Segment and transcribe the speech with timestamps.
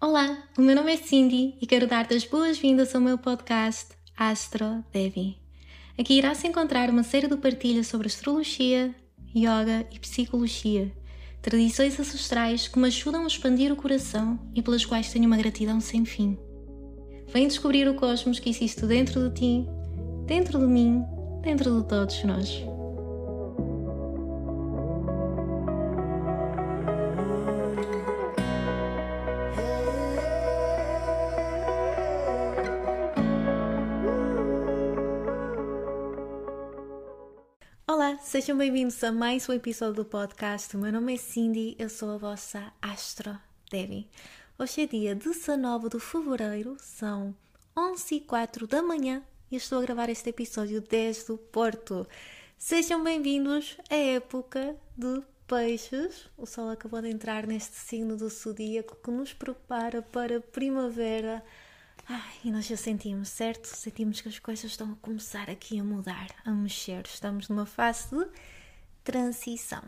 [0.00, 4.84] Olá, o meu nome é Cindy e quero dar-te as boas-vindas ao meu podcast Astro
[4.92, 5.36] Devi.
[5.98, 8.94] Aqui irás encontrar uma série de partilhas sobre astrologia,
[9.34, 10.92] yoga e psicologia,
[11.42, 15.80] tradições ancestrais que me ajudam a expandir o coração e pelas quais tenho uma gratidão
[15.80, 16.38] sem fim.
[17.32, 19.66] Vem descobrir o cosmos que existe dentro de ti,
[20.26, 21.02] dentro de mim,
[21.42, 22.62] dentro de todos nós.
[38.28, 40.76] Sejam bem-vindos a mais um episódio do podcast.
[40.76, 43.34] O meu nome é Cindy, eu sou a vossa Astro
[43.70, 44.06] Devi.
[44.58, 47.34] Hoje é dia 19 de fevereiro, são
[47.74, 52.06] 11 e 04 da manhã e estou a gravar este episódio desde o Porto.
[52.58, 56.28] Sejam bem-vindos à época de peixes.
[56.36, 61.42] O sol acabou de entrar neste signo do zodíaco que nos prepara para a primavera
[62.10, 63.66] Ai, e nós já sentimos, certo?
[63.66, 67.04] Sentimos que as coisas estão a começar aqui a mudar, a mexer.
[67.04, 68.26] Estamos numa fase de
[69.04, 69.82] transição.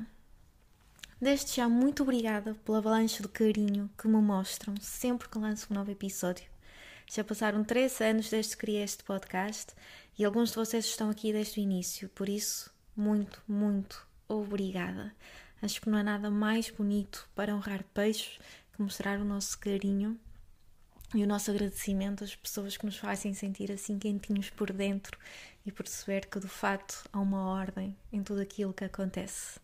[1.18, 5.74] Desde já, muito obrigada pela avalanche de carinho que me mostram sempre que lanço um
[5.74, 6.44] novo episódio.
[7.06, 9.74] Já passaram três anos desde que criei este podcast
[10.18, 15.14] e alguns de vocês estão aqui desde o início, por isso, muito, muito obrigada.
[15.62, 18.38] Acho que não há nada mais bonito para honrar peixes
[18.74, 20.20] que mostrar o nosso carinho
[21.14, 25.18] e o nosso agradecimento às pessoas que nos fazem sentir assim quentinhos por dentro
[25.66, 29.58] e perceber que de fato há uma ordem em tudo aquilo que acontece.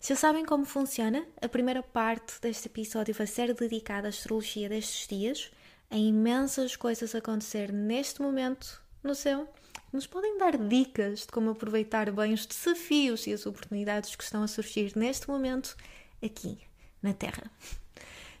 [0.00, 1.26] Já sabem como funciona?
[1.40, 5.50] A primeira parte deste episódio vai ser dedicada à astrologia destes dias,
[5.90, 9.52] a imensas coisas a acontecer neste momento no céu.
[9.92, 14.42] Nos podem dar dicas de como aproveitar bem os desafios e as oportunidades que estão
[14.42, 15.76] a surgir neste momento
[16.22, 16.58] aqui
[17.02, 17.50] na Terra.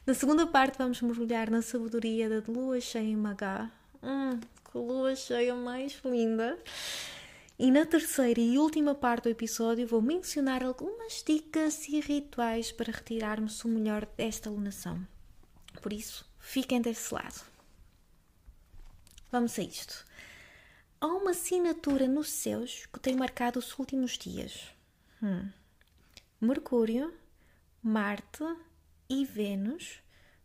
[0.06, 3.70] Na segunda parte, vamos mergulhar na sabedoria da lua cheia em Magá.
[4.02, 6.58] Hum, que lua cheia mais linda!
[7.58, 12.90] E na terceira e última parte do episódio, vou mencionar algumas dicas e rituais para
[12.90, 15.06] retirarmos o melhor desta lunação.
[15.82, 17.44] Por isso, fiquem desse lado.
[19.30, 20.06] Vamos a isto.
[20.98, 24.68] Há uma assinatura nos céus que tem marcado os últimos dias.
[25.22, 25.50] Hum.
[26.40, 27.12] Mercúrio,
[27.82, 28.44] Marte
[29.10, 30.00] e Vênus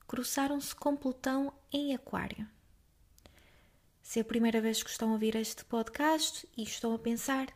[0.07, 2.49] cruzaram-se com Plutão em Aquário.
[4.01, 7.47] Se é a primeira vez que estão a ouvir este podcast e estão a pensar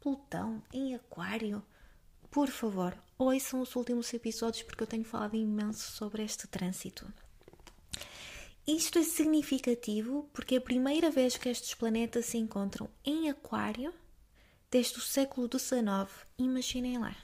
[0.00, 1.62] Plutão em Aquário,
[2.30, 7.12] por favor, ouçam os últimos episódios porque eu tenho falado imenso sobre este trânsito.
[8.66, 13.92] Isto é significativo porque é a primeira vez que estes planetas se encontram em Aquário
[14.70, 16.08] desde o século XIX.
[16.38, 17.14] Imaginem lá.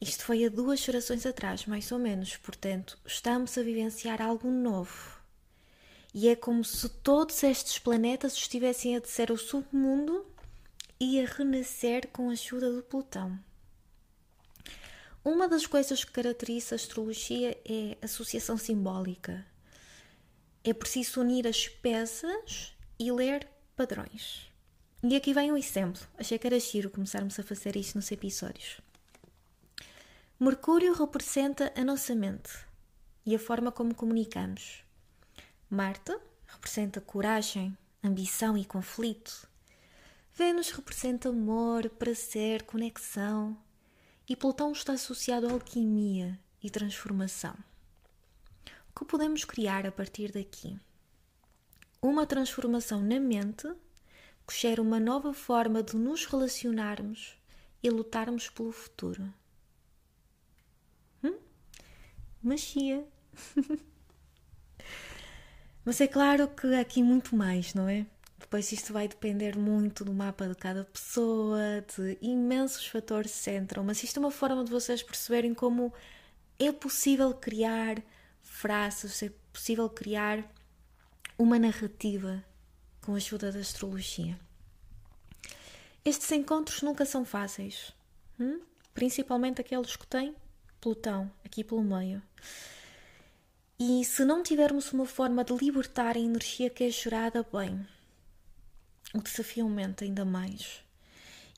[0.00, 5.16] Isto foi há duas gerações atrás, mais ou menos, portanto, estamos a vivenciar algo novo.
[6.12, 10.26] E é como se todos estes planetas estivessem a descer ao submundo
[11.00, 13.38] e a renascer com a ajuda do Plutão.
[15.24, 19.44] Uma das coisas que caracteriza a astrologia é a associação simbólica.
[20.62, 24.50] É preciso unir as peças e ler padrões.
[25.02, 26.02] E aqui vem um exemplo.
[26.16, 28.80] Achei que era giro começarmos a fazer isto nos episódios.
[30.38, 32.50] Mercúrio representa a nossa mente
[33.24, 34.84] e a forma como comunicamos.
[35.70, 36.14] Marte
[36.46, 37.74] representa coragem,
[38.04, 39.48] ambição e conflito.
[40.34, 43.56] Vênus representa amor, prazer, conexão.
[44.28, 47.56] E Plutão está associado à alquimia e transformação.
[48.90, 50.78] O que podemos criar a partir daqui?
[52.02, 53.66] Uma transformação na mente
[54.46, 57.38] que gera uma nova forma de nos relacionarmos
[57.82, 59.32] e lutarmos pelo futuro
[62.46, 63.04] magia.
[65.84, 68.06] Mas é claro que aqui muito mais, não é?
[68.38, 73.38] Depois isto vai depender muito do mapa de cada pessoa, de imensos fatores que
[73.84, 75.92] mas isto é uma forma de vocês perceberem como
[76.58, 78.02] é possível criar
[78.42, 80.44] frases, é possível criar
[81.38, 82.44] uma narrativa
[83.00, 84.38] com a ajuda da astrologia.
[86.04, 87.92] Estes encontros nunca são fáceis,
[88.38, 88.60] hum?
[88.94, 90.34] principalmente aqueles que têm
[90.80, 92.22] Plutão aqui pelo meio.
[93.78, 97.86] E se não tivermos uma forma de libertar a energia que é gerada, bem,
[99.14, 100.82] o desafio aumenta ainda mais.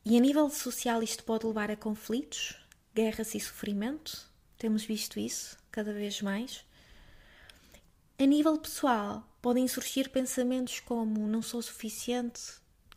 [0.04, 2.56] E a nível social, isto pode levar a conflitos,
[2.94, 4.28] guerras e sofrimento.
[4.56, 6.64] Temos visto isso cada vez mais.
[8.19, 12.40] A nível pessoal, podem surgir pensamentos como: não sou suficiente,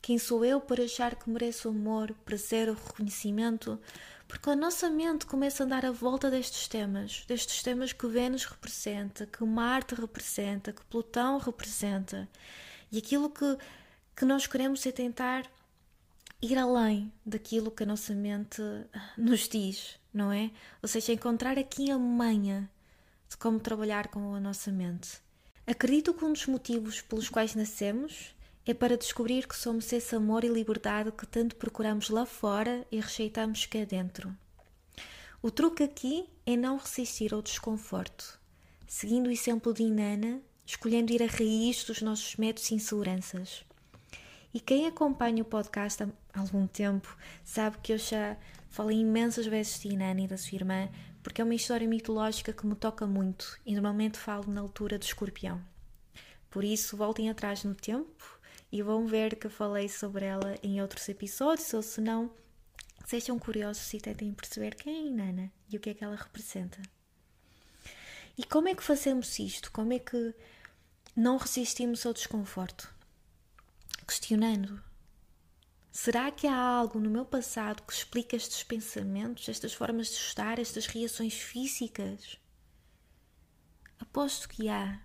[0.02, 3.80] quem sou eu para achar que mereço amor, prazer ou reconhecimento?
[4.32, 8.46] Porque a nossa mente começa a andar à volta destes temas, destes temas que Vênus
[8.46, 12.30] representa, que Marte representa, que Plutão representa.
[12.90, 13.58] E aquilo que,
[14.16, 15.52] que nós queremos é tentar
[16.42, 18.62] ir além daquilo que a nossa mente
[19.18, 20.50] nos diz, não é?
[20.82, 22.72] Ou seja, encontrar aqui a manha
[23.30, 25.20] de como trabalhar com a nossa mente.
[25.68, 28.34] Acredito que um dos motivos pelos quais nascemos
[28.66, 33.00] é para descobrir que somos esse amor e liberdade que tanto procuramos lá fora e
[33.00, 34.36] rejeitamos cá dentro.
[35.42, 38.40] O truque aqui é não resistir ao desconforto,
[38.88, 43.66] seguindo o exemplo de Inanna, escolhendo ir à raiz dos nossos medos e inseguranças.
[44.54, 48.38] E quem acompanha o podcast há algum tempo sabe que eu já
[48.70, 50.88] falei imensas vezes de Inanna e da sua irmã,
[51.24, 55.04] porque é uma história mitológica que me toca muito e normalmente falo na altura do
[55.04, 55.60] escorpião.
[56.50, 58.41] Por isso, voltem atrás no tempo
[58.72, 62.32] e vão ver que falei sobre ela em outros episódios, ou se não,
[63.06, 66.16] sejam curiosos e tentem perceber quem é a Inanna e o que é que ela
[66.16, 66.82] representa.
[68.38, 69.72] E como é que fazemos isto?
[69.72, 70.34] Como é que
[71.16, 72.94] não resistimos ao desconforto?
[74.08, 74.82] Questionando.
[75.92, 80.58] Será que há algo no meu passado que explica estes pensamentos, estas formas de estar,
[80.58, 82.38] estas reações físicas?
[84.00, 85.02] Aposto que há.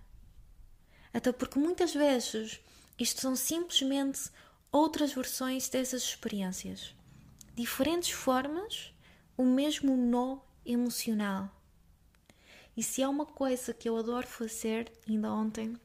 [1.13, 2.61] Até porque muitas vezes
[2.99, 4.29] isto são simplesmente
[4.71, 6.95] outras versões dessas experiências.
[7.55, 8.93] Diferentes formas,
[9.37, 11.49] o mesmo nó emocional.
[12.75, 15.75] E se há uma coisa que eu adoro fazer, ainda ontem,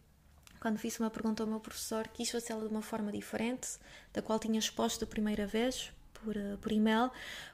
[0.60, 3.78] quando fiz uma pergunta ao meu professor, quis fazê-la de uma forma diferente,
[4.12, 7.10] da qual tinha exposto a primeira vez por, eh, por e-mail,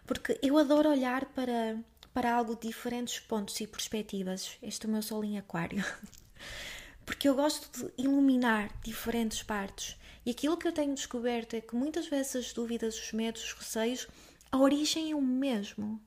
[0.07, 1.79] porque eu adoro olhar para,
[2.13, 4.59] para algo de diferentes pontos e perspectivas.
[4.63, 5.85] Este é o meu sol em aquário.
[7.09, 9.97] porque eu gosto de iluminar diferentes partes.
[10.27, 13.53] E aquilo que eu tenho descoberto é que muitas vezes as dúvidas, os medos, os
[13.55, 14.07] receios,
[14.53, 15.99] a origem é o mesmo.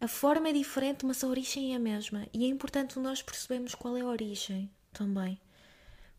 [0.00, 2.26] A forma é diferente, mas a origem é a mesma.
[2.32, 5.38] E é importante nós percebermos qual é a origem também.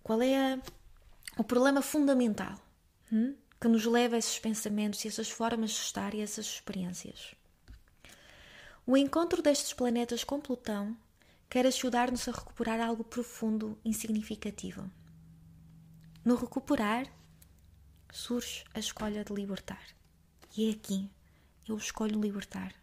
[0.03, 0.59] Qual é a,
[1.35, 2.61] o problema fundamental
[3.11, 3.33] hum?
[3.59, 7.33] que nos leva a esses pensamentos e essas formas de estar e essas experiências.
[8.85, 10.95] O encontro destes planetas com Plutão
[11.51, 14.89] quer ajudar-nos a recuperar algo profundo e significativo.
[16.23, 17.05] No recuperar,
[18.09, 19.85] surge a escolha de libertar.
[20.55, 21.09] E é aqui,
[21.67, 22.73] eu escolho libertar,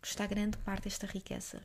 [0.00, 1.60] que está grande parte desta riqueza.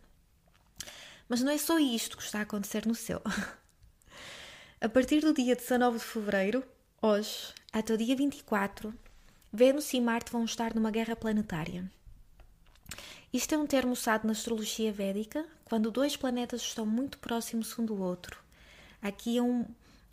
[1.29, 3.21] Mas não é só isto que está a acontecer no céu.
[4.81, 6.61] A partir do dia 19 de fevereiro,
[7.01, 8.94] hoje, até o dia 24,
[9.51, 11.89] Vênus e Marte vão estar numa guerra planetária.
[13.31, 17.86] Isto é um termo usado na astrologia védica quando dois planetas estão muito próximos um
[17.86, 18.44] do outro.
[19.00, 19.63] Aqui é um,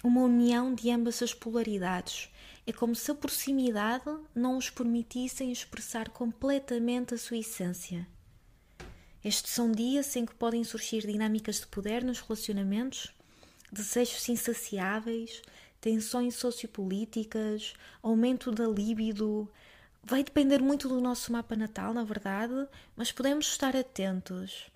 [0.05, 2.29] uma união de ambas as polaridades.
[2.67, 4.05] É como se a proximidade
[4.35, 8.07] não os permitissem expressar completamente a sua essência.
[9.25, 13.13] Estes são dias em que podem surgir dinâmicas de poder nos relacionamentos,
[13.73, 15.43] desejos insaciáveis,
[15.81, 19.51] tensões sociopolíticas, aumento da libido,
[20.05, 24.71] vai depender muito do nosso mapa natal, na verdade, mas podemos estar atentos.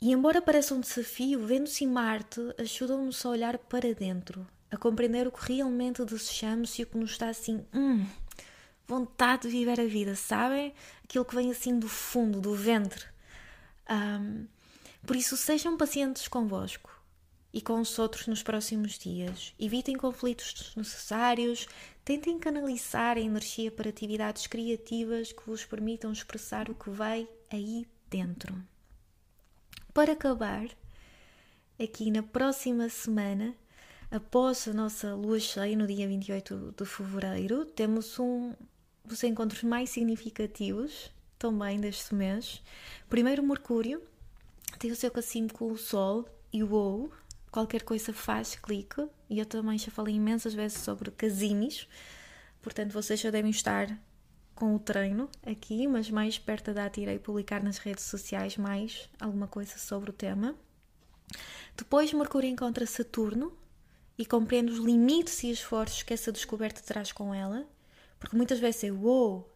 [0.00, 5.26] E embora pareça um desafio, Vênus e Marte ajudam-nos a olhar para dentro, a compreender
[5.26, 8.06] o que realmente desejamos e o que nos dá assim, hum,
[8.86, 10.72] vontade de viver a vida, sabem?
[11.02, 13.04] Aquilo que vem assim do fundo, do ventre.
[13.90, 14.46] Um,
[15.04, 16.90] por isso, sejam pacientes convosco
[17.52, 19.52] e com os outros nos próximos dias.
[19.58, 21.66] Evitem conflitos desnecessários,
[22.04, 27.84] tentem canalizar a energia para atividades criativas que vos permitam expressar o que vai aí
[28.08, 28.54] dentro.
[29.98, 30.68] Para acabar,
[31.76, 33.52] aqui na próxima semana,
[34.08, 38.54] após a nossa lua cheia no dia 28 de fevereiro, temos um
[39.04, 42.62] dos encontros mais significativos também deste mês.
[43.08, 44.00] Primeiro, Mercúrio
[44.78, 47.12] tem o seu cassino com o Sol e o OU,
[47.50, 49.04] qualquer coisa faz clique.
[49.28, 51.88] E eu também já falei imensas vezes sobre casinos,
[52.62, 53.98] portanto vocês já devem estar
[54.58, 59.08] com o treino aqui, mas mais perto da data irei publicar nas redes sociais mais
[59.20, 60.52] alguma coisa sobre o tema.
[61.76, 63.56] Depois Mercúrio encontra Saturno
[64.18, 67.68] e compreende os limites e esforços que essa descoberta traz com ela,
[68.18, 69.50] porque muitas vezes é uou, wow,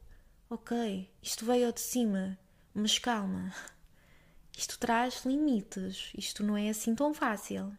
[0.49, 2.39] ok, isto veio de cima,
[2.73, 3.53] mas calma,
[4.57, 7.77] isto traz limites, isto não é assim tão fácil.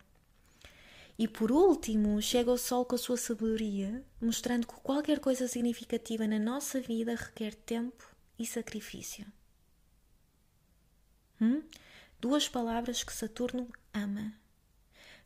[1.18, 6.26] E por último, chega o Sol com a sua sabedoria, mostrando que qualquer coisa significativa
[6.28, 8.04] na nossa vida requer tempo
[8.38, 9.26] e sacrifício.
[11.40, 11.64] Hum?
[12.20, 14.34] Duas palavras que Saturno ama.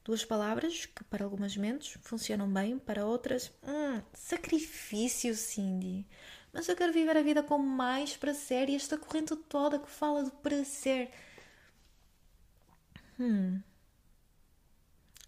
[0.04, 6.08] Duas palavras que para algumas mentes funcionam bem, para outras, hum, sacrifício, Cindy.
[6.54, 10.24] mas eu quero viver a vida com mais prazer e esta corrente toda que fala
[10.24, 11.12] do prazer.
[13.20, 13.62] Hum.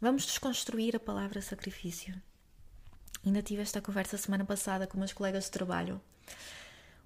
[0.01, 2.15] Vamos desconstruir a palavra sacrifício.
[3.25, 6.01] Ainda tive esta conversa semana passada com meus colegas de trabalho.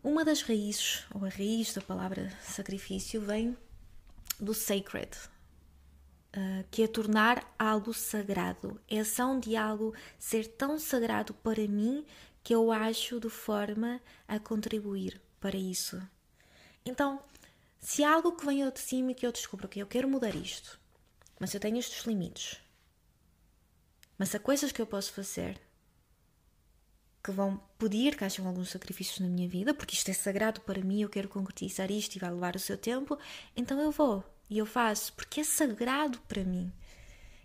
[0.04, 3.58] Uma das raízes, ou a raiz da palavra sacrifício, vem
[4.40, 5.10] do sacred,
[6.38, 8.80] uh, que é tornar algo sagrado.
[8.88, 12.06] É ação de algo ser tão sagrado para mim
[12.44, 16.00] que eu acho de forma a contribuir para isso.
[16.86, 17.24] Então,
[17.80, 20.36] se há algo que vem de cima e que eu descubro que eu quero mudar
[20.36, 20.80] isto,
[21.40, 22.63] mas eu tenho estes limites,
[24.18, 25.60] mas há coisas que eu posso fazer
[27.24, 30.82] que vão pedir que hajam alguns sacrifícios na minha vida, porque isto é sagrado para
[30.82, 33.18] mim, eu quero concretizar isto e vai levar o seu tempo,
[33.56, 36.72] então eu vou e eu faço, porque é sagrado para mim.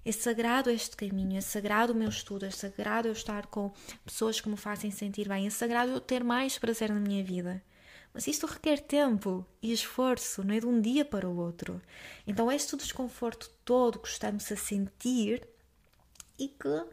[0.05, 3.73] É sagrado este caminho, é sagrado o meu estudo, é sagrado eu estar com
[4.05, 7.63] pessoas que me fazem sentir bem, é sagrado eu ter mais prazer na minha vida.
[8.13, 11.81] Mas isto requer tempo e esforço, não é de um dia para o outro.
[12.27, 15.47] Então, este desconforto todo que estamos a sentir
[16.39, 16.87] e que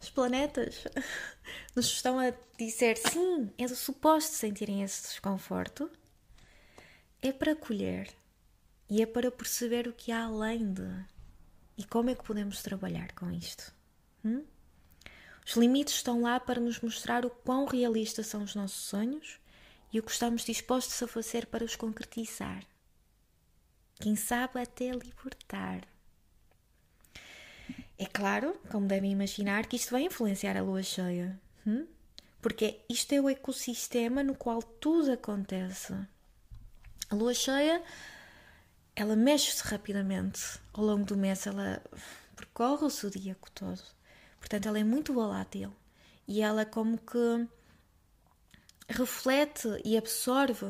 [0.00, 0.84] os planetas
[1.74, 5.90] nos estão a dizer sim, é suposto sentirem esse desconforto,
[7.22, 8.08] é para colher
[8.88, 11.06] e é para perceber o que há além de
[11.76, 13.72] e como é que podemos trabalhar com isto.
[14.24, 14.44] Hum?
[15.46, 19.38] Os limites estão lá para nos mostrar o quão realistas são os nossos sonhos
[19.92, 22.64] e o que estamos dispostos a fazer para os concretizar.
[24.00, 25.82] Quem sabe até libertar.
[27.98, 31.40] É claro, como devem imaginar, que isto vai influenciar a lua cheia.
[31.66, 31.86] Hum?
[32.42, 35.94] Porque isto é o ecossistema no qual tudo acontece.
[37.08, 37.82] A lua cheia,
[38.94, 40.60] ela mexe-se rapidamente.
[40.72, 41.82] Ao longo do mês, ela
[42.36, 43.82] percorre o zodíaco todo.
[44.38, 45.72] Portanto, ela é muito volátil.
[46.28, 47.48] E ela, como que
[48.88, 50.66] reflete e absorve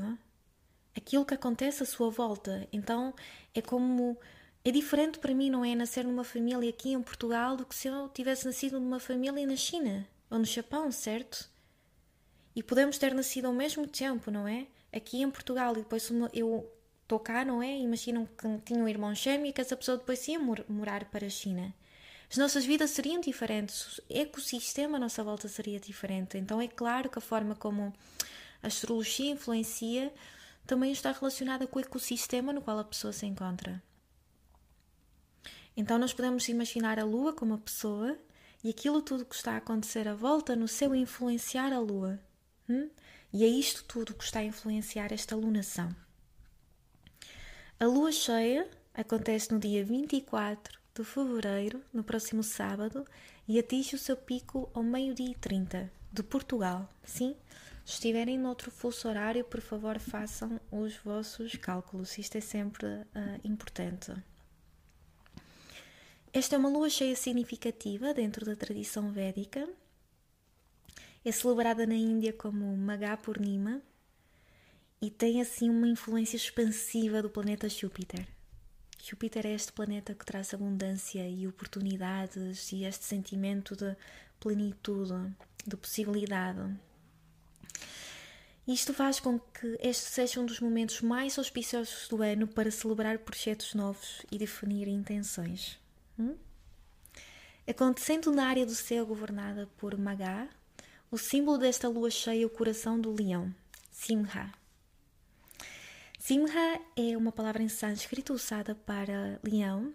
[0.97, 2.67] aquilo que acontece à sua volta.
[2.73, 3.15] Então,
[3.55, 4.19] é como
[4.69, 5.77] é diferente para mim, não é?
[5.77, 9.55] Nascer numa família aqui em Portugal do que se eu tivesse nascido numa família na
[9.55, 11.49] China ou no Japão, certo?
[12.55, 14.67] E podemos ter nascido ao mesmo tempo, não é?
[14.93, 16.69] Aqui em Portugal e depois eu
[17.01, 17.79] estou cá, não é?
[17.79, 21.31] Imaginam que tinha um irmão gêmeo e que essa pessoa depois ia morar para a
[21.31, 21.73] China.
[22.29, 26.37] As nossas vidas seriam diferentes, o ecossistema à nossa volta seria diferente.
[26.39, 27.95] Então é claro que a forma como
[28.61, 30.13] a astrologia influencia
[30.67, 33.81] também está relacionada com o ecossistema no qual a pessoa se encontra.
[35.77, 38.19] Então nós podemos imaginar a Lua como a pessoa
[38.65, 42.19] e aquilo tudo que está a acontecer à volta no céu influenciar a Lua.
[42.69, 42.89] Hum?
[43.33, 45.95] E é isto tudo que está a influenciar esta lunação.
[47.79, 53.05] A Lua cheia acontece no dia 24 de fevereiro, no próximo sábado,
[53.47, 56.89] e atinge o seu pico ao meio-dia e 30 de Portugal.
[57.05, 57.37] Sim?
[57.85, 62.17] Se estiverem noutro fuso horário, por favor, façam os vossos cálculos.
[62.19, 64.13] Isto é sempre uh, importante.
[66.37, 69.67] Esta é uma lua cheia significativa dentro da tradição védica.
[71.25, 72.77] É celebrada na Índia como
[73.23, 73.81] Purnima
[75.01, 78.29] e tem assim uma influência expansiva do planeta Júpiter.
[79.03, 83.97] Júpiter é este planeta que traz abundância e oportunidades e este sentimento de
[84.39, 85.35] plenitude,
[85.67, 86.71] de possibilidade.
[88.69, 93.21] Isto faz com que este seja um dos momentos mais auspiciosos do ano para celebrar
[93.21, 95.86] projetos novos e definir intenções.
[96.19, 96.37] Hum?
[97.69, 100.49] Acontecendo na área do céu governada por Magá,
[101.11, 103.55] o símbolo desta lua cheia é o coração do leão,
[103.91, 104.53] Simha.
[106.19, 109.93] Simha é uma palavra em sânscrito usada para leão,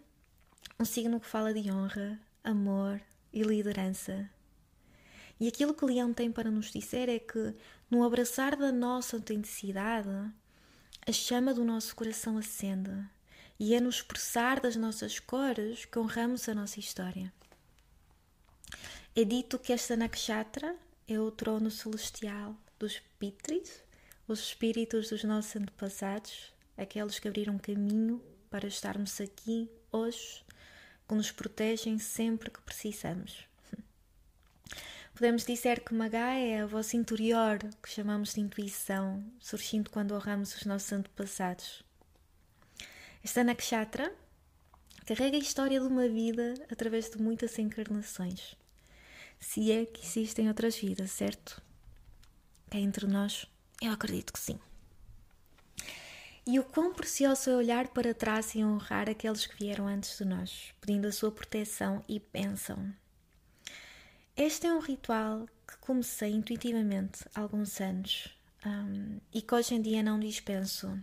[0.80, 3.02] um signo que fala de honra, amor
[3.34, 4.30] e liderança.
[5.40, 7.56] E aquilo que leão tem para nos dizer é que,
[7.90, 10.10] no abraçar da nossa autenticidade,
[11.08, 12.92] a chama do nosso coração acende
[13.64, 17.32] e é no expressar das nossas cores que honramos a nossa história.
[19.16, 20.76] É dito que esta nakshatra
[21.08, 23.84] é o trono celestial dos Pitris,
[24.28, 30.44] os espíritos dos nossos antepassados, aqueles que abriram caminho para estarmos aqui hoje,
[31.08, 33.46] que nos protegem sempre que precisamos.
[35.14, 40.56] Podemos dizer que Magá é a voz interior, que chamamos de intuição, surgindo quando honramos
[40.56, 41.91] os nossos antepassados.
[43.24, 44.14] Esta nakshatra
[45.06, 48.56] carrega a história de uma vida através de muitas encarnações.
[49.40, 51.62] Se é que existem outras vidas, certo?
[52.70, 53.46] Cá entre nós,
[53.82, 54.60] eu acredito que sim.
[56.46, 60.26] E o quão precioso é olhar para trás e honrar aqueles que vieram antes de
[60.26, 62.92] nós, pedindo a sua proteção e bênção.
[64.36, 68.30] Este é um ritual que comecei intuitivamente há alguns anos
[68.66, 70.98] um, e que hoje em dia não dispenso.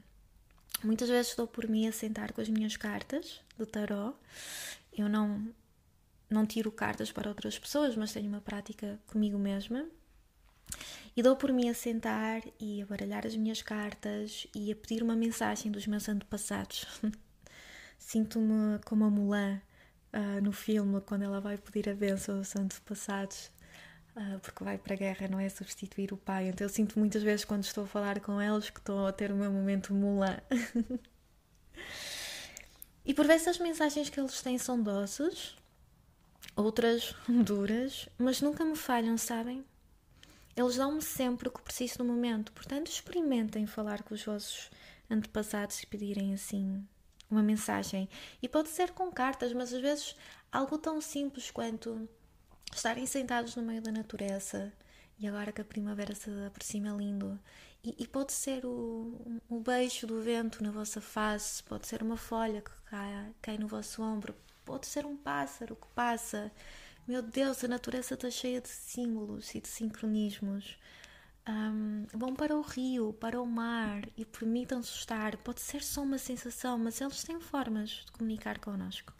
[0.82, 4.16] Muitas vezes estou por mim a sentar com as minhas cartas do tarot.
[4.96, 5.48] Eu não,
[6.30, 9.86] não tiro cartas para outras pessoas, mas tenho uma prática comigo mesma.
[11.16, 15.02] E dou por mim a sentar e a baralhar as minhas cartas e a pedir
[15.02, 16.86] uma mensagem dos meus antepassados.
[17.98, 19.60] Sinto-me como a Mulan
[20.12, 23.50] uh, no filme, quando ela vai pedir a bênção aos antepassados,
[24.42, 26.48] porque vai para a guerra, não é substituir o pai.
[26.48, 29.30] Então eu sinto muitas vezes quando estou a falar com eles que estou a ter
[29.32, 30.38] o meu momento Mulan.
[33.04, 35.56] e por vezes as mensagens que eles têm são doces,
[36.56, 39.64] outras duras, mas nunca me falham, sabem?
[40.56, 42.52] Eles dão-me sempre o que preciso no momento.
[42.52, 44.70] Portanto, experimentem falar com os vossos
[45.08, 46.84] antepassados e pedirem assim
[47.30, 48.08] uma mensagem.
[48.42, 50.16] E pode ser com cartas, mas às vezes
[50.50, 52.08] algo tão simples quanto
[52.76, 54.72] estarem sentados no meio da natureza
[55.18, 57.38] e agora que a primavera se aproxima lindo.
[57.82, 62.16] E, e pode ser o, o beijo do vento na vossa face, pode ser uma
[62.16, 64.34] folha que cai, cai no vosso ombro,
[64.64, 66.52] pode ser um pássaro que passa
[67.08, 70.76] meu Deus, a natureza está cheia de símbolos e de sincronismos.
[71.48, 75.34] Um, vão para o rio, para o mar e permitam-se estar.
[75.38, 79.14] Pode ser só uma sensação, mas eles têm formas de comunicar connosco.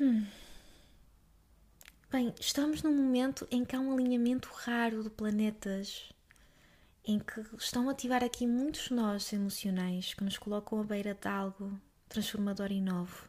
[0.00, 0.24] Hum.
[2.08, 6.12] Bem, estamos num momento em que há um alinhamento raro de planetas,
[7.04, 11.26] em que estão a ativar aqui muitos nós emocionais que nos colocam à beira de
[11.26, 13.28] algo transformador e novo.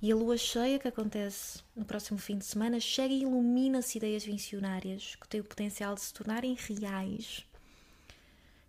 [0.00, 4.24] E a lua cheia que acontece no próximo fim de semana chega e ilumina-se ideias
[4.24, 7.44] visionárias que têm o potencial de se tornarem reais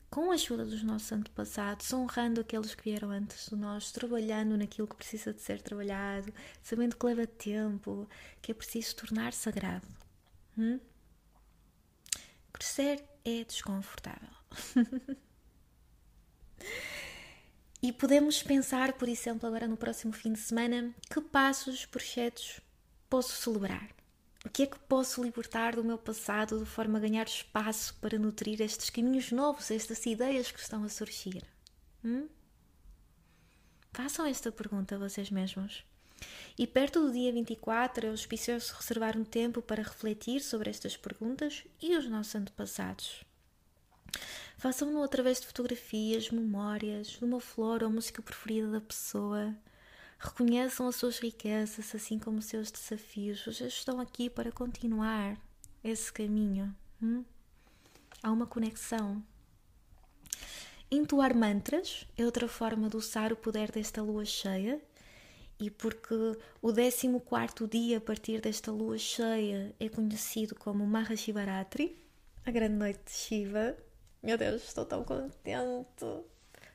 [0.09, 4.87] com a ajuda dos nossos antepassados, honrando aqueles que vieram antes de nós, trabalhando naquilo
[4.87, 8.07] que precisa de ser trabalhado, sabendo que leva tempo,
[8.41, 9.87] que é preciso tornar sagrado.
[10.57, 10.79] Hum?
[12.51, 14.29] Crescer é desconfortável.
[17.81, 22.59] E podemos pensar, por exemplo, agora no próximo fim de semana, que passos, projetos
[23.09, 23.89] posso celebrar?
[24.45, 28.17] O que é que posso libertar do meu passado de forma a ganhar espaço para
[28.17, 31.43] nutrir estes caminhos novos, estas ideias que estão a surgir?
[32.03, 32.27] Hum?
[33.91, 35.83] Façam esta pergunta a vocês mesmos.
[36.57, 41.63] E perto do dia 24 é auspicioso reservar um tempo para refletir sobre estas perguntas
[41.81, 43.23] e os nossos antepassados.
[44.57, 49.55] Façam-no através de fotografias, memórias, de uma flor ou música preferida da pessoa.
[50.19, 53.45] Reconheçam as suas riquezas, assim como os seus desafios.
[53.45, 55.37] Vocês estão aqui para continuar
[55.83, 56.75] esse caminho.
[57.01, 57.23] Hum?
[58.21, 59.23] Há uma conexão.
[60.91, 64.81] Entoar mantras é outra forma de usar o poder desta lua cheia.
[65.57, 66.13] E porque
[66.61, 71.97] o 14 dia a partir desta lua cheia é conhecido como Mahashivaratri,
[72.45, 73.77] a grande noite de Shiva,
[74.21, 76.05] meu Deus, estou tão contente.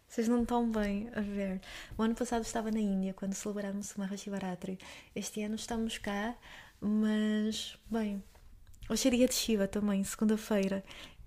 [0.08, 1.60] Vocês não estão bem a ver.
[1.98, 4.78] O ano passado estava na Índia quando celebramos o Mahashivaratri.
[5.14, 6.36] Este ano estamos cá,
[6.80, 8.22] mas, bem,
[8.88, 10.84] hoje é dia de Shiva também, segunda-feira.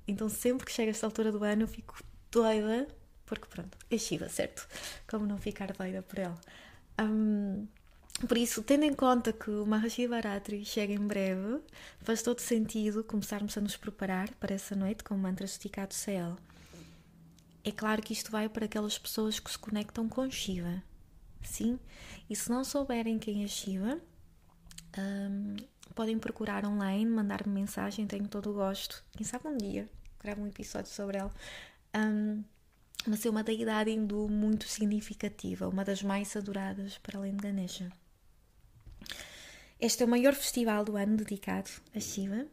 [0.08, 2.88] Então sempre que chega esta altura do ano eu fico doida,
[3.26, 4.68] porque pronto, é Shiva, certo?
[5.08, 6.36] Como não ficar doida por ele?
[7.00, 7.68] Um,
[8.26, 11.60] por isso, tendo em conta que o Mahashivaratri chega em breve,
[12.00, 16.36] faz todo sentido começarmos a nos preparar para essa noite com mantras esticados a ele.
[17.64, 20.82] É claro que isto vai para aquelas pessoas que se conectam com Shiva.
[21.42, 21.80] Sim?
[22.30, 24.00] E se não souberem quem é Shiva,
[24.98, 25.56] um,
[25.94, 29.04] podem procurar online, mandar-me mensagem, tenho todo o gosto.
[29.12, 29.90] Quem sabe um dia
[30.28, 31.32] gravo um episódio sobre ela.
[31.96, 32.44] Um,
[33.06, 37.92] mas é uma deidade hindu muito significativa, uma das mais adoradas para além de Ganesha.
[39.80, 42.46] Este é o maior festival do ano dedicado a Shiva.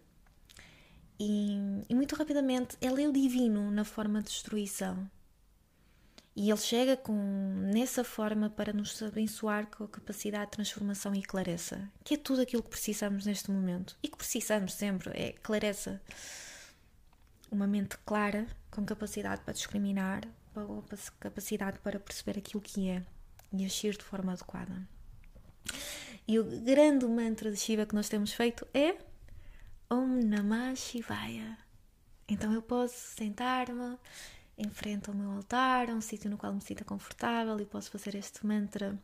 [1.18, 1.56] E,
[1.88, 5.08] e, muito rapidamente ele é o divino na forma de destruição.
[6.36, 7.14] E ele chega com
[7.72, 12.42] nessa forma para nos abençoar com a capacidade de transformação e clareza, que é tudo
[12.42, 16.02] aquilo que precisamos neste momento e que precisamos sempre é clareza.
[17.52, 20.22] Uma mente clara, com capacidade para discriminar,
[21.20, 23.04] capacidade para perceber aquilo que é
[23.52, 24.88] e agir de forma adequada.
[26.26, 28.96] E o grande mantra de Shiva que nós temos feito é
[29.90, 31.58] Om Namah Shivaya.
[32.28, 33.98] Então eu posso sentar-me
[34.56, 38.14] em frente ao meu altar, um sítio no qual me sinta confortável e posso fazer
[38.14, 38.98] este mantra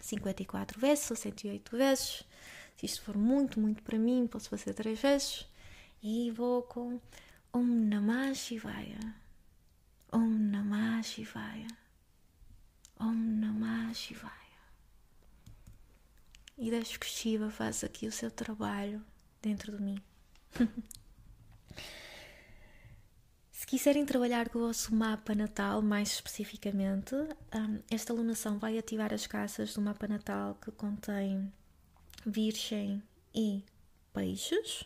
[0.00, 2.24] 54 vezes ou 108 vezes.
[2.76, 5.46] Se isto for muito, muito para mim, posso fazer 3 vezes.
[6.02, 7.00] E vou com
[7.52, 9.14] Om Namah Shivaya.
[10.12, 11.68] Om Namah Shivaya.
[12.98, 14.46] Om Namah Shivaya
[16.58, 19.04] e deixo que Shiva faça aqui o seu trabalho
[19.42, 20.02] dentro de mim.
[23.50, 29.12] Se quiserem trabalhar com o vosso mapa natal mais especificamente, um, esta alunação vai ativar
[29.12, 31.52] as casas do mapa natal que contém
[32.24, 33.02] Virgem
[33.34, 33.64] e
[34.12, 34.84] Peixes,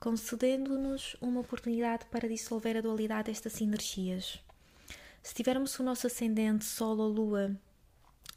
[0.00, 4.40] concedendo-nos uma oportunidade para dissolver a dualidade destas energias.
[5.22, 7.56] Se tivermos o nosso ascendente Sol ou Lua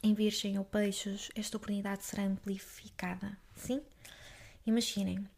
[0.02, 3.36] em Virgem ou Peixes, esta oportunidade será amplificada.
[3.56, 3.82] Sim?
[4.66, 5.28] Imaginem,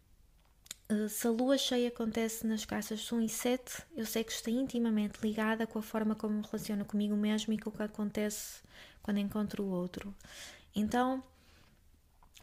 [1.09, 5.19] se a lua cheia acontece nas casas 1 e 7, eu sei que está intimamente
[5.23, 8.63] ligada com a forma como me relaciono comigo mesmo e com o que acontece
[9.03, 10.15] quando encontro o outro.
[10.75, 11.23] Então,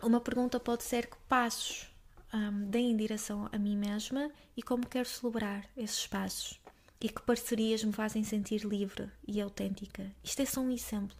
[0.01, 1.91] uma pergunta pode ser que passos
[2.33, 6.59] um, deem em direção a mim mesma e como quero celebrar esses passos
[6.99, 10.11] e que parcerias me fazem sentir livre e autêntica.
[10.23, 11.17] Isto é só um exemplo,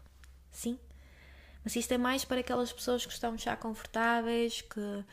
[0.52, 0.80] sim?
[1.64, 5.06] Mas isto é mais para aquelas pessoas que estão já confortáveis, que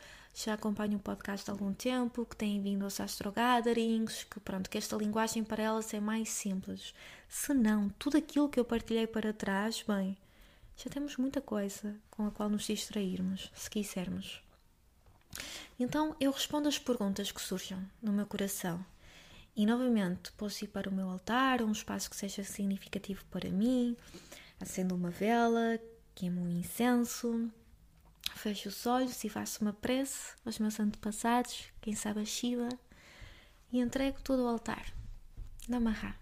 [0.45, 4.69] já acompanham o podcast há algum tempo, que têm vindo aos Astro Gatherings, que pronto,
[4.69, 6.93] que esta linguagem para elas é mais simples.
[7.27, 10.17] Se não, tudo aquilo que eu partilhei para trás, bem,
[10.77, 14.41] já temos muita coisa com a qual nos distrairmos, se quisermos.
[15.77, 18.83] Então eu respondo as perguntas que surjam no meu coração.
[19.57, 23.97] E novamente posso ir para o meu altar, um espaço que seja significativo para mim,
[24.57, 25.77] acendo uma vela,
[26.15, 27.51] queimo um incenso,
[28.35, 32.69] fecho os olhos e faço uma prece aos meus antepassados, quem sabe a Shiva,
[33.71, 34.93] e entrego tudo ao altar.
[35.67, 36.15] Namahá.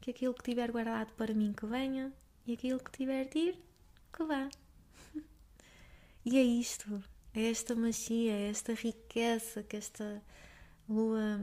[0.00, 2.12] Que aquilo que tiver guardado para mim que venha
[2.46, 3.58] e aquilo que tiver de ir,
[4.12, 4.48] que vá.
[6.26, 10.22] E é isto, é esta magia, é esta riqueza que esta
[10.88, 11.38] lua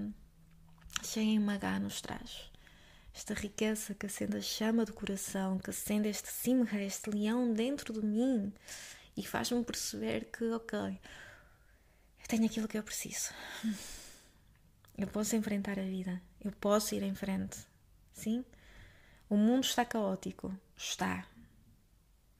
[1.03, 2.51] cheia em Magá nos traz
[3.13, 7.93] esta riqueza que acende a chama do coração, que acende este simra, este leão dentro
[7.93, 8.53] de mim
[9.15, 13.33] e faz-me perceber que, ok, eu tenho aquilo que eu preciso.
[14.97, 17.57] Eu posso enfrentar a vida, eu posso ir em frente.
[18.13, 18.45] Sim?
[19.29, 21.25] O mundo está caótico, está.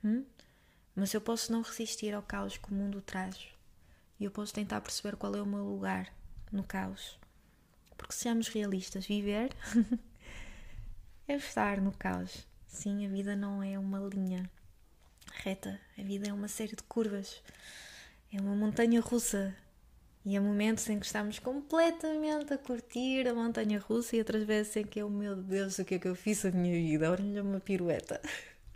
[0.03, 0.25] Hum?
[0.95, 3.47] Mas eu posso não resistir ao caos que o mundo traz.
[4.19, 6.13] E eu posso tentar perceber qual é o meu lugar
[6.51, 7.17] no caos.
[7.97, 9.55] Porque sejamos realistas, viver
[11.27, 12.45] é estar no caos.
[12.67, 14.49] Sim, a vida não é uma linha
[15.31, 17.41] reta, a vida é uma série de curvas,
[18.33, 19.55] é uma montanha russa.
[20.23, 24.75] E há momentos em que estamos completamente a curtir a montanha russa e outras vezes
[24.75, 27.11] em que eu, meu Deus, o que é que eu fiz a minha vida?
[27.11, 28.21] Olha uma pirueta.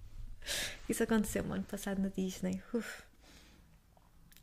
[0.89, 2.61] Isso aconteceu no ano passado na Disney.
[2.73, 3.03] Uf.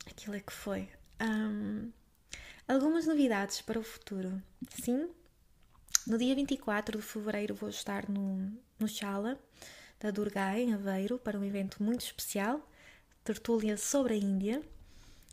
[0.06, 0.88] Aquilo é que foi.
[1.20, 1.90] Um,
[2.68, 4.40] algumas novidades para o futuro.
[4.70, 5.10] Sim,
[6.06, 9.38] no dia 24 de fevereiro vou estar no, no Chala
[10.02, 12.60] da Durga em Aveiro para um evento muito especial,
[13.22, 14.60] tertúlia sobre a Índia.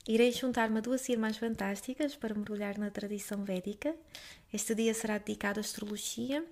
[0.08, 3.95] Irei juntar-me a duas irmãs fantásticas para mergulhar na tradição védica.
[4.53, 6.45] Este dia será dedicado à astrologia,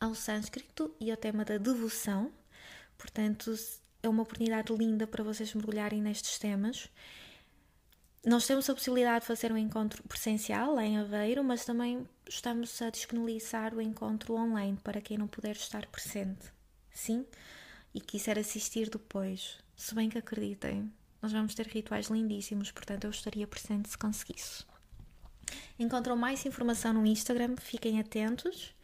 [0.00, 2.30] ao sânscrito e ao tema da devoção.
[2.96, 3.52] Portanto,
[4.02, 6.88] é uma oportunidade linda para vocês mergulharem nestes temas
[8.24, 12.88] nós temos a possibilidade de fazer um encontro presencial em Aveiro, mas também estamos a
[12.88, 16.52] disponibilizar o encontro online para quem não puder estar presente.
[16.92, 17.26] Sim?
[17.94, 19.58] E quiser assistir depois.
[19.76, 24.64] Se bem que acreditem, nós vamos ter rituais lindíssimos, portanto eu estaria presente se conseguisse.
[25.78, 28.74] Encontram mais informação no Instagram, fiquem atentos.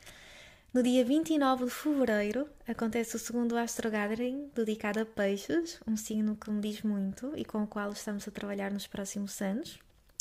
[0.73, 6.37] No dia 29 de fevereiro acontece o segundo Astro Gathering dedicado a peixes, um signo
[6.37, 9.79] que me diz muito e com o qual estamos a trabalhar nos próximos anos,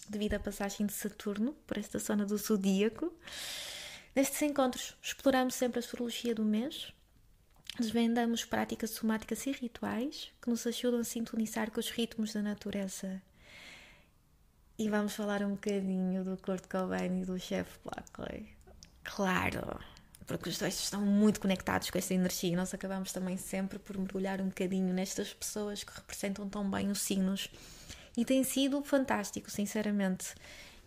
[0.07, 3.13] devido à passagem de Saturno por esta zona do zodíaco.
[4.15, 6.93] Nestes encontros exploramos sempre a astrologia do mês,
[7.77, 13.21] desvendamos práticas somáticas e rituais que nos ajudam a sintonizar com os ritmos da natureza.
[14.77, 18.47] E vamos falar um bocadinho do Kurt Cobain e do Jeff Buckley.
[19.03, 19.79] Claro!
[20.27, 23.97] porque os dois estão muito conectados com esta energia e nós acabamos também sempre por
[23.97, 27.49] mergulhar um bocadinho nestas pessoas que representam tão bem os signos.
[28.15, 30.35] E tem sido fantástico, sinceramente.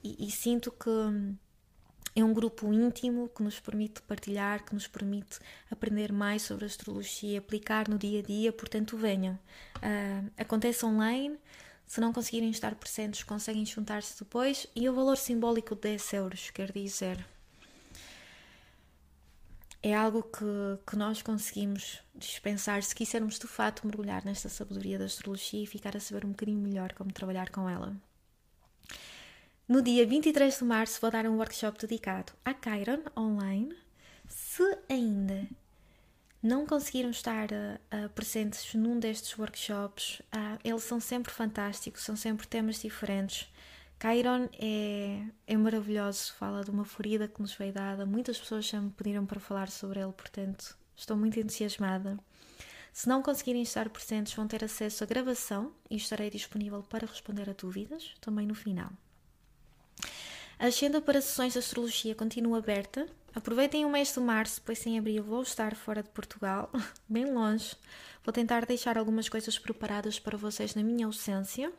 [0.05, 0.91] E, e sinto que
[2.15, 5.39] é um grupo íntimo que nos permite partilhar, que nos permite
[5.71, 8.53] aprender mais sobre astrologia, aplicar no dia a dia.
[8.53, 9.35] Portanto, venham.
[9.77, 11.39] Uh, acontece online.
[11.87, 14.67] Se não conseguirem estar presentes, conseguem juntar-se depois.
[14.75, 17.25] E o valor simbólico de 10 euros, quer dizer,
[19.83, 20.45] é algo que,
[20.87, 25.97] que nós conseguimos dispensar se quisermos de fato mergulhar nesta sabedoria da astrologia e ficar
[25.97, 27.97] a saber um bocadinho melhor como trabalhar com ela.
[29.71, 33.73] No dia 23 de março vou dar um workshop dedicado à Chiron online.
[34.27, 35.47] Se ainda
[36.43, 42.49] não conseguiram estar uh, presentes num destes workshops, uh, eles são sempre fantásticos, são sempre
[42.49, 43.49] temas diferentes
[44.03, 48.05] Chiron é, é maravilhoso, fala de uma ferida que nos foi dada.
[48.05, 52.19] Muitas pessoas já me pediram para falar sobre ele, portanto, estou muito entusiasmada.
[52.93, 57.49] Se não conseguirem estar presentes, vão ter acesso à gravação e estarei disponível para responder
[57.49, 58.91] a dúvidas, também no final.
[60.61, 63.09] A agenda para sessões de astrologia continua aberta.
[63.35, 66.71] Aproveitem o mês de março, pois em abril vou estar fora de Portugal,
[67.09, 67.75] bem longe.
[68.23, 71.73] Vou tentar deixar algumas coisas preparadas para vocês na minha ausência.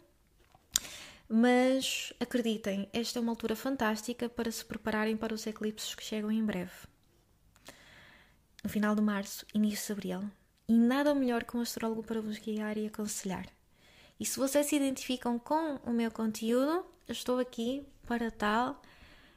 [1.29, 6.31] Mas acreditem, esta é uma altura fantástica para se prepararem para os eclipses que chegam
[6.31, 6.73] em breve.
[8.63, 10.31] No final de março, início de abril.
[10.67, 13.45] E nada melhor que um astrólogo para vos guiar e aconselhar.
[14.19, 18.81] E se vocês se identificam com o meu conteúdo, estou aqui para tal,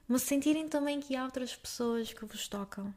[0.08, 2.92] mas sentirem também que há outras pessoas que vos tocam.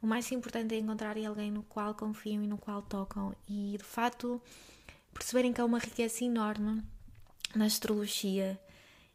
[0.00, 3.34] O mais importante é encontrarem alguém no qual confiam e no qual tocam.
[3.48, 4.40] E de facto
[5.12, 6.80] perceberem que há uma riqueza enorme
[7.56, 8.56] na astrologia.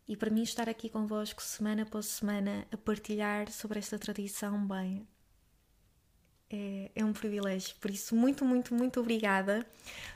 [0.05, 5.07] E para mim estar aqui convosco semana após semana a partilhar sobre esta tradição, bem,
[6.55, 7.75] é, é um privilégio.
[7.79, 9.65] Por isso, muito, muito, muito obrigada.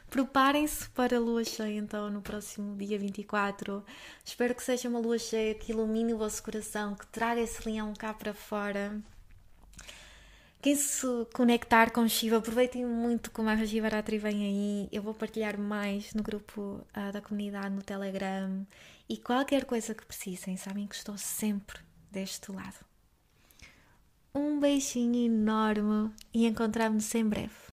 [0.10, 3.84] Preparem-se para a lua cheia então no próximo dia 24.
[4.24, 7.93] Espero que seja uma lua cheia que ilumine o vosso coração, que traga esse leão
[7.93, 9.02] cá para fora.
[10.62, 14.89] Quem se conectar com Shiva, aproveitem muito como a Shivaratri vem aí.
[14.91, 18.65] Eu vou partilhar mais no grupo uh, da comunidade no Telegram.
[19.08, 21.80] E qualquer coisa que precisem, sabem que estou sempre
[22.12, 22.94] deste lado.
[24.38, 27.64] Um beijinho enorme e encontramos-nos em breve.